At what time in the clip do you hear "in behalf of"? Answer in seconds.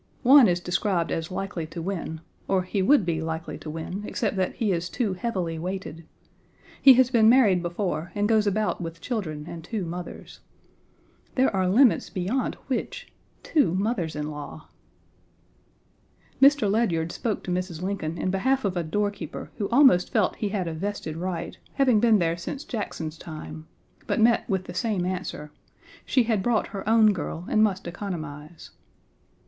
18.17-18.75